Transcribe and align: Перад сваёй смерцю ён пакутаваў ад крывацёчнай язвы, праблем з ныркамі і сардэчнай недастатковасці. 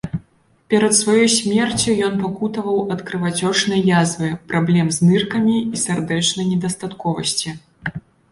Перад 0.73 0.93
сваёй 0.99 1.27
смерцю 1.33 1.91
ён 2.07 2.15
пакутаваў 2.21 2.79
ад 2.95 3.03
крывацёчнай 3.09 3.83
язвы, 3.99 4.29
праблем 4.53 4.87
з 4.97 5.09
ныркамі 5.11 5.55
і 5.59 5.85
сардэчнай 5.85 6.45
недастатковасці. 6.55 7.49